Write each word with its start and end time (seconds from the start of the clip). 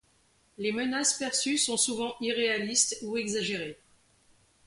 Les 0.57 0.71
menaces 0.71 1.13
perçues 1.19 1.59
sont 1.59 1.77
souvent 1.77 2.15
irréalistes 2.21 2.97
ou 3.03 3.17
exagérées. 3.17 3.77